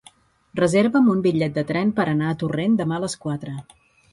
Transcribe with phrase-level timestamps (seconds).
[0.59, 3.55] Reserva'm un bitllet de tren per anar a Torrent demà a les quatre.